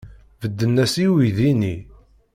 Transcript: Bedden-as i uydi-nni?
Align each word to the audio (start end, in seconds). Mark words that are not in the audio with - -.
Bedden-as 0.41 0.95
i 1.03 1.05
uydi-nni? 1.13 1.75